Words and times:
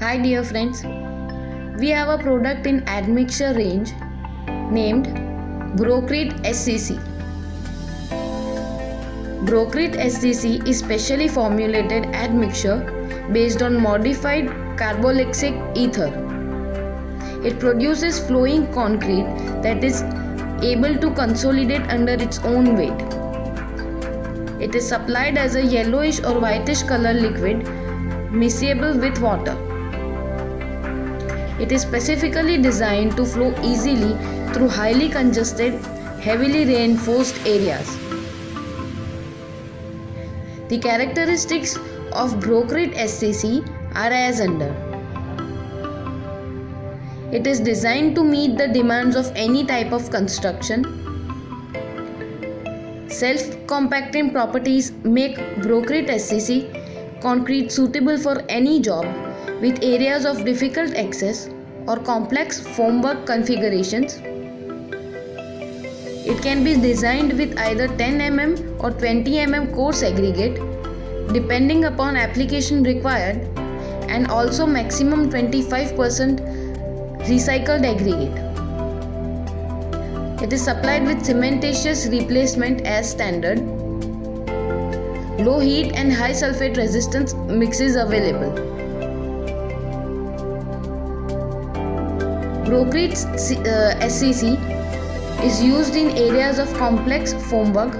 Hi 0.00 0.16
dear 0.18 0.42
friends. 0.42 0.82
We 1.78 1.88
have 1.90 2.08
a 2.08 2.18
product 2.18 2.66
in 2.66 2.82
admixture 2.88 3.54
range 3.54 3.92
named 4.72 5.06
Brocrete 5.78 6.32
SCC. 6.44 6.98
Brocrete 9.46 9.94
SCC 9.94 10.66
is 10.66 10.80
specially 10.80 11.28
formulated 11.28 12.06
admixture 12.06 12.78
based 13.32 13.62
on 13.62 13.80
modified 13.80 14.48
carboxylic 14.76 15.76
ether. 15.76 16.10
It 17.46 17.60
produces 17.60 18.18
flowing 18.18 18.72
concrete 18.72 19.28
that 19.62 19.84
is 19.84 20.02
able 20.60 20.96
to 20.98 21.12
consolidate 21.12 21.82
under 21.82 22.14
its 22.14 22.40
own 22.40 22.74
weight. 22.76 23.00
It 24.60 24.74
is 24.74 24.88
supplied 24.88 25.38
as 25.38 25.54
a 25.54 25.64
yellowish 25.64 26.20
or 26.20 26.40
whitish 26.40 26.82
color 26.82 27.12
liquid 27.12 27.60
miscible 28.42 29.00
with 29.00 29.22
water. 29.22 29.56
It 31.64 31.72
is 31.72 31.80
specifically 31.80 32.58
designed 32.58 33.16
to 33.16 33.24
flow 33.24 33.54
easily 33.62 34.12
through 34.52 34.68
highly 34.68 35.08
congested, 35.08 35.72
heavily 36.20 36.66
reinforced 36.66 37.38
areas. 37.46 37.88
The 40.68 40.78
characteristics 40.78 41.76
of 42.12 42.34
Brocrete 42.44 42.92
SCC 43.04 43.66
are 43.94 44.12
as 44.12 44.42
under. 44.42 44.68
It 47.32 47.46
is 47.46 47.60
designed 47.60 48.14
to 48.16 48.24
meet 48.24 48.58
the 48.58 48.68
demands 48.68 49.16
of 49.16 49.32
any 49.34 49.64
type 49.64 49.90
of 49.90 50.10
construction. 50.10 50.84
Self 53.08 53.66
compacting 53.66 54.32
properties 54.32 54.92
make 55.02 55.38
Brocrete 55.62 56.10
SCC 56.10 57.20
concrete 57.22 57.72
suitable 57.72 58.18
for 58.18 58.42
any 58.50 58.82
job 58.82 59.06
with 59.62 59.82
areas 59.82 60.26
of 60.26 60.44
difficult 60.44 60.94
access 60.94 61.48
or 61.86 61.96
complex 61.98 62.60
formwork 62.60 63.26
configurations. 63.26 64.20
It 66.26 66.40
can 66.42 66.64
be 66.64 66.74
designed 66.80 67.32
with 67.34 67.58
either 67.58 67.88
10 67.88 68.18
mm 68.18 68.82
or 68.82 68.90
20 68.90 69.30
mm 69.30 69.74
coarse 69.74 70.02
aggregate 70.02 70.60
depending 71.32 71.84
upon 71.84 72.16
application 72.16 72.82
required 72.82 73.36
and 74.08 74.28
also 74.28 74.66
maximum 74.66 75.30
25% 75.30 76.40
recycled 77.26 77.84
aggregate. 77.84 78.44
It 80.42 80.52
is 80.52 80.62
supplied 80.62 81.06
with 81.06 81.18
cementitious 81.18 82.10
replacement 82.10 82.82
as 82.82 83.10
standard. 83.10 83.60
Low 85.40 85.58
heat 85.58 85.92
and 85.94 86.12
high 86.12 86.32
sulfate 86.32 86.76
resistance 86.76 87.34
mixes 87.34 87.96
available. 87.96 88.52
Uh, 92.64 93.94
SCC 94.00 94.58
is 95.44 95.62
used 95.62 95.96
in 95.96 96.16
areas 96.16 96.58
of 96.58 96.72
complex 96.78 97.34
formwork, 97.34 97.94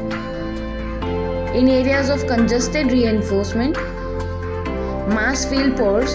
in 1.55 1.69
areas 1.69 2.09
of 2.09 2.27
congested 2.27 2.91
reinforcement, 2.91 3.77
mass 5.17 5.45
fill 5.45 5.71
pours, 5.75 6.15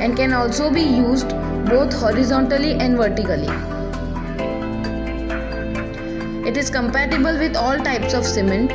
and 0.00 0.16
can 0.16 0.32
also 0.32 0.72
be 0.72 0.82
used 0.82 1.30
both 1.68 1.92
horizontally 1.92 2.74
and 2.74 2.96
vertically. 2.96 3.48
It 6.48 6.56
is 6.56 6.70
compatible 6.70 7.36
with 7.36 7.56
all 7.56 7.76
types 7.76 8.14
of 8.14 8.24
cement. 8.24 8.70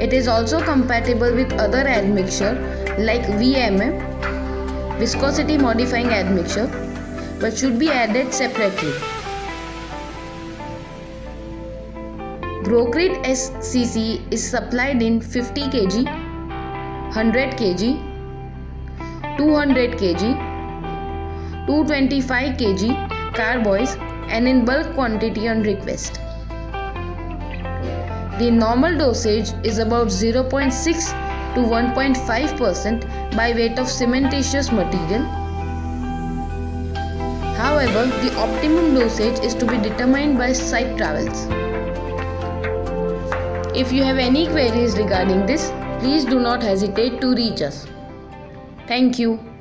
It 0.00 0.12
is 0.12 0.28
also 0.28 0.60
compatible 0.62 1.34
with 1.34 1.52
other 1.54 1.86
admixture 1.88 2.54
like 2.98 3.22
VMM, 3.22 4.98
viscosity 5.00 5.58
modifying 5.58 6.06
admixture, 6.06 6.83
but 7.44 7.58
should 7.58 7.78
be 7.78 7.90
added 7.90 8.32
separately. 8.32 8.92
Brocrete 12.66 13.18
SCC 13.30 13.96
is 14.32 14.46
supplied 14.52 15.02
in 15.02 15.20
50 15.20 15.66
kg, 15.74 16.06
100 16.06 17.58
kg, 17.58 17.90
200 19.36 19.98
kg, 20.04 20.24
225 21.66 22.56
kg 22.56 23.34
carboys 23.34 23.94
and 24.30 24.48
in 24.48 24.64
bulk 24.64 24.94
quantity 24.94 25.46
on 25.46 25.62
request. 25.64 26.20
The 28.38 28.50
normal 28.50 28.96
dosage 28.96 29.52
is 29.62 29.78
about 29.78 30.06
0.6 30.06 31.14
to 31.54 31.60
1.5% 31.60 33.36
by 33.36 33.52
weight 33.52 33.78
of 33.78 33.86
cementitious 34.00 34.72
material 34.72 35.43
However, 37.56 38.06
the 38.20 38.34
optimum 38.36 38.94
dosage 38.94 39.38
is 39.44 39.54
to 39.54 39.66
be 39.66 39.78
determined 39.78 40.36
by 40.36 40.52
site 40.52 40.96
trials. 40.96 41.46
If 43.76 43.92
you 43.92 44.02
have 44.02 44.18
any 44.18 44.46
queries 44.48 44.96
regarding 44.98 45.46
this, 45.46 45.70
please 46.00 46.24
do 46.24 46.40
not 46.40 46.62
hesitate 46.62 47.20
to 47.20 47.34
reach 47.34 47.62
us. 47.62 47.86
Thank 48.86 49.18
you. 49.18 49.53